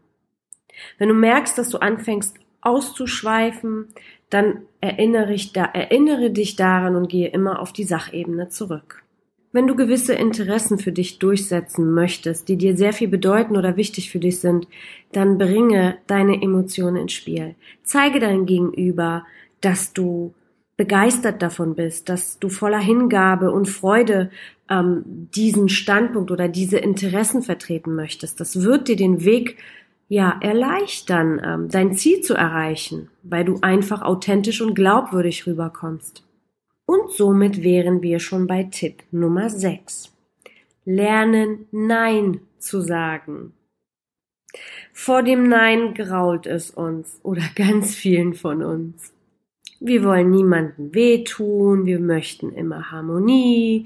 Wenn 0.99 1.09
du 1.09 1.14
merkst, 1.14 1.56
dass 1.59 1.68
du 1.68 1.78
anfängst 1.78 2.37
auszuschweifen, 2.61 3.88
dann 4.30 4.62
erinnere, 4.80 5.33
ich 5.35 5.52
da, 5.52 5.64
erinnere 5.64 6.30
dich 6.30 6.56
daran 6.56 6.97
und 6.97 7.09
gehe 7.09 7.28
immer 7.28 7.61
auf 7.61 7.73
die 7.73 7.85
Sachebene 7.85 8.49
zurück. 8.49 9.04
Wenn 9.52 9.68
du 9.68 9.76
gewisse 9.76 10.12
Interessen 10.12 10.78
für 10.78 10.92
dich 10.92 11.18
durchsetzen 11.18 11.95
möchtest, 11.95 12.49
die 12.49 12.56
dir 12.56 12.76
sehr 12.76 12.92
viel 12.92 13.09
bedeuten 13.09 13.56
oder 13.56 13.76
wichtig 13.76 14.11
für 14.11 14.18
dich 14.18 14.40
sind, 14.40 14.68
dann 15.12 15.38
bringe 15.38 15.97
deine 16.06 16.42
Emotionen 16.42 16.97
ins 16.97 17.12
Spiel. 17.12 17.54
Zeige 17.83 18.21
deinem 18.21 18.45
Gegenüber, 18.45 19.25
dass 19.61 19.92
du 19.95 20.35
begeistert 20.76 21.40
davon 21.40 21.75
bist, 21.75 22.09
dass 22.09 22.38
du 22.38 22.50
voller 22.50 22.80
Hingabe 22.80 23.50
und 23.50 23.66
Freude 23.66 24.30
ähm, 24.68 25.28
diesen 25.35 25.68
Standpunkt 25.68 26.30
oder 26.30 26.49
diese 26.49 26.76
Interessen 26.76 27.42
vertreten 27.42 27.95
möchtest. 27.95 28.40
Das 28.40 28.62
wird 28.62 28.88
dir 28.88 28.97
den 28.97 29.25
Weg 29.25 29.56
ja 30.08 30.38
erleichtern, 30.40 31.40
ähm, 31.44 31.68
dein 31.68 31.94
Ziel 31.94 32.20
zu 32.20 32.34
erreichen, 32.34 33.10
weil 33.22 33.44
du 33.44 33.58
einfach 33.62 34.02
authentisch 34.02 34.60
und 34.60 34.75
glaubwürdig 34.75 35.46
rüberkommst. 35.46 36.25
Und 36.86 37.10
somit 37.10 37.62
wären 37.62 38.02
wir 38.02 38.20
schon 38.20 38.46
bei 38.46 38.64
Tipp 38.64 39.02
Nummer 39.10 39.50
6. 39.50 40.12
Lernen 40.84 41.66
Nein 41.72 42.40
zu 42.58 42.80
sagen. 42.80 43.52
Vor 44.92 45.22
dem 45.22 45.48
Nein 45.48 45.94
grault 45.94 46.46
es 46.46 46.70
uns 46.70 47.20
oder 47.22 47.42
ganz 47.56 47.94
vielen 47.94 48.34
von 48.34 48.62
uns. 48.62 49.12
Wir 49.80 50.04
wollen 50.04 50.30
niemanden 50.30 50.94
wehtun, 50.94 51.84
wir 51.84 51.98
möchten 51.98 52.50
immer 52.52 52.90
Harmonie 52.90 53.84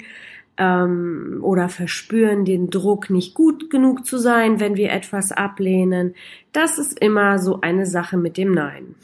ähm, 0.61 1.39
oder 1.41 1.69
verspüren 1.71 2.45
den 2.45 2.69
Druck, 2.69 3.09
nicht 3.09 3.35
gut 3.35 3.71
genug 3.71 4.07
zu 4.07 4.19
sein, 4.19 4.61
wenn 4.61 4.77
wir 4.77 4.93
etwas 4.93 5.33
ablehnen. 5.33 6.15
Das 6.53 6.79
ist 6.79 7.01
immer 7.01 7.39
so 7.39 7.63
eine 7.63 7.87
Sache 7.87 8.19
mit 8.19 8.37
dem 8.37 8.53
Nein. 8.53 8.95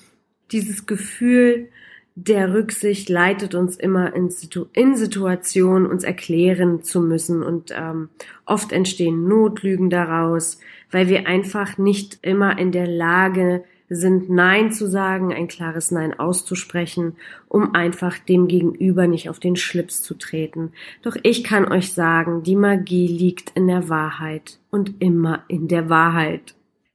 Dieses 0.52 0.86
Gefühl 0.86 1.68
der 2.14 2.54
Rücksicht 2.54 3.08
leitet 3.08 3.54
uns 3.54 3.76
immer 3.76 4.14
in, 4.14 4.30
Situ 4.30 4.66
in 4.72 4.96
Situationen, 4.96 5.86
uns 5.86 6.04
erklären 6.04 6.82
zu 6.82 7.00
müssen 7.00 7.42
und 7.42 7.74
ähm, 7.76 8.10
oft 8.44 8.72
entstehen 8.72 9.26
Notlügen 9.26 9.90
daraus, 9.90 10.58
weil 10.90 11.08
wir 11.08 11.26
einfach 11.26 11.78
nicht 11.78 12.18
immer 12.22 12.58
in 12.58 12.72
der 12.72 12.86
Lage 12.86 13.64
sind, 13.88 14.30
Nein 14.30 14.72
zu 14.72 14.88
sagen, 14.88 15.32
ein 15.32 15.48
klares 15.48 15.90
Nein 15.90 16.18
auszusprechen, 16.18 17.16
um 17.48 17.74
einfach 17.74 18.18
dem 18.18 18.48
Gegenüber 18.48 19.06
nicht 19.06 19.28
auf 19.30 19.38
den 19.38 19.56
Schlips 19.56 20.02
zu 20.02 20.14
treten. 20.14 20.72
Doch 21.02 21.16
ich 21.22 21.44
kann 21.44 21.70
euch 21.70 21.92
sagen, 21.92 22.42
die 22.42 22.56
Magie 22.56 23.06
liegt 23.06 23.50
in 23.56 23.68
der 23.68 23.88
Wahrheit 23.88 24.58
und 24.70 25.00
immer 25.00 25.44
in 25.48 25.68
der 25.68 25.88
Wahrheit. 25.88 26.54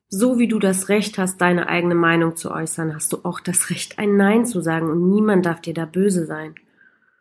So 0.10 0.40
wie 0.40 0.48
du 0.48 0.60
das 0.60 0.90
Recht 0.90 1.18
hast, 1.18 1.40
deine 1.40 1.70
eigene 1.70 1.96
Meinung 1.96 2.36
zu 2.36 2.52
äußern, 2.52 2.94
hast 2.94 3.14
du 3.14 3.20
auch 3.24 3.40
das 3.40 3.70
Recht, 3.70 3.98
ein 3.98 4.18
Nein 4.18 4.46
zu 4.46 4.60
sagen 4.62 4.90
und 4.90 5.10
niemand 5.10 5.46
darf 5.46 5.62
dir 5.62 5.74
da 5.74 5.86
böse 5.86 6.26
sein. 6.26 6.56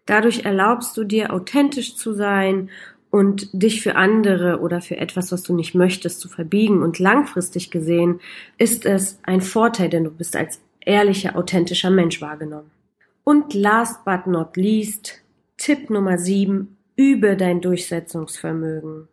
Dadurch 0.07 0.45
erlaubst 0.45 0.97
du 0.97 1.05
dir, 1.05 1.33
authentisch 1.33 1.95
zu 1.95 2.13
sein 2.13 2.69
und 3.11 3.49
dich 3.53 3.83
für 3.83 3.97
andere 3.97 4.61
oder 4.61 4.81
für 4.81 4.97
etwas, 4.97 5.33
was 5.33 5.43
du 5.43 5.55
nicht 5.55 5.75
möchtest, 5.75 6.21
zu 6.21 6.29
verbiegen. 6.29 6.83
Und 6.83 6.99
langfristig 6.99 7.71
gesehen 7.71 8.21
ist 8.57 8.87
es 8.87 9.19
ein 9.25 9.41
Vorteil, 9.41 9.89
denn 9.89 10.05
du 10.05 10.11
bist 10.11 10.37
als 10.37 10.61
ehrlicher, 10.81 11.37
authentischer 11.37 11.91
Mensch 11.91 12.21
wahrgenommen. 12.21 12.71
Und 13.25 13.53
last 13.55 14.05
but 14.05 14.27
not 14.27 14.57
least, 14.57 15.23
Tipp 15.57 15.91
Nummer 15.91 16.19
sieben, 16.19 16.77
übe 16.97 17.37
dein 17.37 17.61
Durchsetzungsvermögen. 17.61 19.09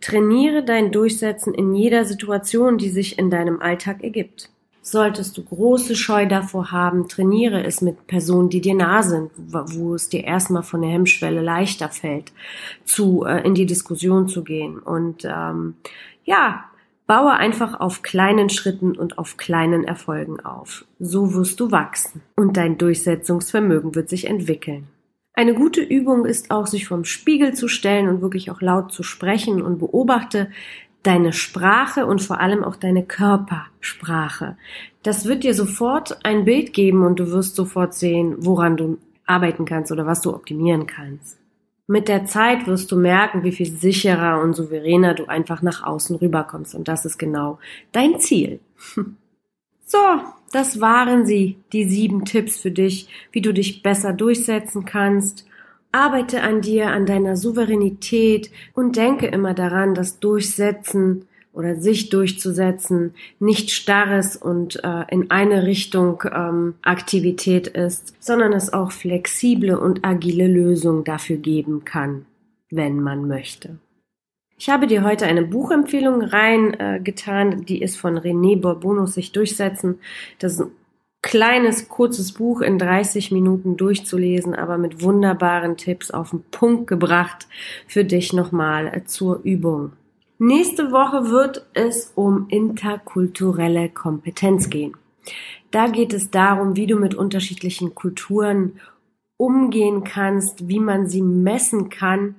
Trainiere 0.00 0.64
dein 0.64 0.90
Durchsetzen 0.90 1.54
in 1.54 1.74
jeder 1.74 2.04
Situation, 2.04 2.78
die 2.78 2.88
sich 2.88 3.18
in 3.18 3.30
deinem 3.30 3.60
Alltag 3.60 4.02
ergibt. 4.02 4.50
Solltest 4.84 5.38
du 5.38 5.44
große 5.44 5.94
Scheu 5.94 6.26
davor 6.26 6.72
haben, 6.72 7.08
trainiere 7.08 7.62
es 7.64 7.82
mit 7.82 8.08
Personen, 8.08 8.48
die 8.48 8.60
dir 8.60 8.74
nah 8.74 9.04
sind, 9.04 9.30
wo 9.36 9.94
es 9.94 10.08
dir 10.08 10.24
erstmal 10.24 10.64
von 10.64 10.82
der 10.82 10.90
Hemmschwelle 10.90 11.40
leichter 11.40 11.88
fällt, 11.88 12.32
zu 12.84 13.24
äh, 13.24 13.46
in 13.46 13.54
die 13.54 13.64
Diskussion 13.64 14.26
zu 14.26 14.42
gehen. 14.42 14.80
Und 14.80 15.24
ähm, 15.24 15.76
ja, 16.24 16.64
baue 17.06 17.32
einfach 17.32 17.78
auf 17.78 18.02
kleinen 18.02 18.50
Schritten 18.50 18.96
und 18.96 19.18
auf 19.18 19.36
kleinen 19.36 19.84
Erfolgen 19.84 20.40
auf. 20.40 20.84
So 20.98 21.32
wirst 21.32 21.60
du 21.60 21.70
wachsen 21.70 22.20
und 22.36 22.56
dein 22.56 22.76
Durchsetzungsvermögen 22.76 23.94
wird 23.94 24.08
sich 24.08 24.26
entwickeln. 24.26 24.88
Eine 25.34 25.54
gute 25.54 25.80
Übung 25.80 26.26
ist 26.26 26.50
auch, 26.50 26.66
sich 26.66 26.88
vom 26.88 27.04
Spiegel 27.04 27.54
zu 27.54 27.68
stellen 27.68 28.08
und 28.08 28.20
wirklich 28.20 28.50
auch 28.50 28.60
laut 28.60 28.92
zu 28.92 29.02
sprechen 29.02 29.62
und 29.62 29.78
beobachte 29.78 30.50
deine 31.02 31.32
Sprache 31.32 32.06
und 32.06 32.22
vor 32.22 32.40
allem 32.40 32.62
auch 32.64 32.76
deine 32.76 33.04
Körpersprache. 33.04 34.56
Das 35.02 35.26
wird 35.26 35.44
dir 35.44 35.54
sofort 35.54 36.24
ein 36.24 36.44
Bild 36.44 36.72
geben 36.72 37.04
und 37.04 37.18
du 37.18 37.30
wirst 37.30 37.56
sofort 37.56 37.94
sehen, 37.94 38.36
woran 38.38 38.76
du 38.76 38.98
arbeiten 39.26 39.64
kannst 39.64 39.90
oder 39.92 40.06
was 40.06 40.20
du 40.20 40.34
optimieren 40.34 40.86
kannst. 40.86 41.38
Mit 41.88 42.08
der 42.08 42.26
Zeit 42.26 42.66
wirst 42.66 42.92
du 42.92 42.96
merken, 42.96 43.42
wie 43.42 43.52
viel 43.52 43.66
sicherer 43.66 44.40
und 44.40 44.54
souveräner 44.54 45.14
du 45.14 45.26
einfach 45.26 45.62
nach 45.62 45.82
außen 45.82 46.16
rüberkommst 46.16 46.74
und 46.74 46.88
das 46.88 47.04
ist 47.04 47.18
genau 47.18 47.58
dein 47.92 48.18
Ziel. 48.20 48.60
So, 49.84 49.98
das 50.52 50.80
waren 50.80 51.26
sie, 51.26 51.58
die 51.74 51.84
sieben 51.84 52.24
Tipps 52.24 52.56
für 52.56 52.70
dich, 52.70 53.08
wie 53.30 53.42
du 53.42 53.52
dich 53.52 53.82
besser 53.82 54.14
durchsetzen 54.14 54.86
kannst. 54.86 55.46
Arbeite 55.92 56.42
an 56.42 56.62
dir, 56.62 56.88
an 56.88 57.06
deiner 57.06 57.36
Souveränität 57.36 58.50
und 58.74 58.96
denke 58.96 59.26
immer 59.26 59.54
daran, 59.54 59.94
dass 59.94 60.18
Durchsetzen 60.18 61.26
oder 61.52 61.76
sich 61.76 62.08
durchzusetzen 62.08 63.14
nicht 63.38 63.70
starres 63.70 64.36
und 64.36 64.82
äh, 64.84 65.04
in 65.10 65.30
eine 65.30 65.66
Richtung 65.66 66.22
ähm, 66.32 66.74
Aktivität 66.82 67.68
ist, 67.68 68.14
sondern 68.20 68.54
es 68.54 68.72
auch 68.72 68.90
flexible 68.90 69.78
und 69.78 70.04
agile 70.04 70.48
Lösungen 70.48 71.04
dafür 71.04 71.36
geben 71.36 71.84
kann, 71.84 72.24
wenn 72.70 73.00
man 73.00 73.28
möchte. 73.28 73.76
Ich 74.56 74.70
habe 74.70 74.86
dir 74.86 75.02
heute 75.02 75.26
eine 75.26 75.42
Buchempfehlung 75.42 76.22
reingetan, 76.22 77.52
äh, 77.52 77.64
die 77.64 77.82
ist 77.82 77.98
von 77.98 78.18
René 78.18 78.60
Bourbonus 78.60 79.14
sich 79.14 79.32
durchsetzen. 79.32 79.98
Das 80.38 80.54
ist 80.54 80.60
ein 80.60 80.70
kleines, 81.22 81.88
kurzes 81.88 82.32
Buch 82.32 82.60
in 82.60 82.78
30 82.78 83.30
Minuten 83.30 83.76
durchzulesen, 83.76 84.54
aber 84.54 84.76
mit 84.76 85.02
wunderbaren 85.02 85.76
Tipps 85.76 86.10
auf 86.10 86.30
den 86.30 86.42
Punkt 86.50 86.88
gebracht 86.88 87.46
für 87.86 88.04
dich 88.04 88.32
nochmal 88.32 89.02
zur 89.06 89.40
Übung. 89.44 89.92
Nächste 90.38 90.90
Woche 90.90 91.30
wird 91.30 91.64
es 91.72 92.12
um 92.16 92.48
interkulturelle 92.48 93.88
Kompetenz 93.88 94.68
gehen. 94.68 94.96
Da 95.70 95.86
geht 95.86 96.12
es 96.12 96.30
darum, 96.30 96.74
wie 96.76 96.88
du 96.88 96.96
mit 96.96 97.14
unterschiedlichen 97.14 97.94
Kulturen 97.94 98.80
umgehen 99.36 100.04
kannst, 100.04 100.68
wie 100.68 100.80
man 100.80 101.06
sie 101.06 101.22
messen 101.22 101.88
kann 101.88 102.34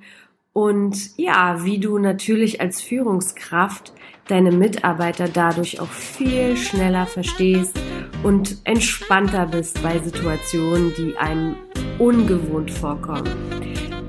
und 0.54 1.18
ja, 1.18 1.66
wie 1.66 1.80
du 1.80 1.98
natürlich 1.98 2.62
als 2.62 2.82
Führungskraft 2.82 3.92
deine 4.28 4.52
Mitarbeiter 4.52 5.28
dadurch 5.28 5.80
auch 5.80 5.90
viel 5.90 6.56
schneller 6.56 7.06
verstehst 7.06 7.78
und 8.24 8.58
entspannter 8.64 9.48
bist 9.48 9.82
bei 9.84 10.00
Situationen, 10.00 10.94
die 10.96 11.18
einem 11.18 11.56
ungewohnt 12.00 12.72
vorkommen. 12.72 13.30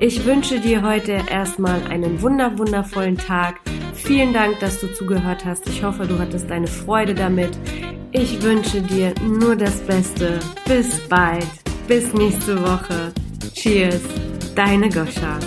Ich 0.01 0.25
wünsche 0.25 0.61
dir 0.61 0.83
heute 0.83 1.19
erstmal 1.31 1.83
einen 1.89 2.21
wunder 2.21 2.59
wundervollen 2.59 3.17
Tag. 3.17 3.61
Vielen 3.95 4.33
Dank, 4.33 4.59
dass 4.61 4.81
du 4.81 4.93
zugehört 4.93 5.45
hast. 5.45 5.69
Ich 5.69 5.83
hoffe, 5.83 6.07
du 6.07 6.19
hattest 6.19 6.51
eine 6.51 6.67
Freude 6.67 7.15
damit. 7.15 7.59
Ich 8.13 8.43
wünsche 8.43 8.83
dir 8.83 9.15
nur 9.27 9.57
das 9.57 9.81
Beste. 9.81 10.39
Bis 10.67 11.01
bald. 11.09 11.47
Bis 11.89 12.13
nächste 12.13 12.61
Woche. 12.61 13.13
Cheers. 13.55 14.03
Deine 14.55 14.89
Goscha. 14.89 15.39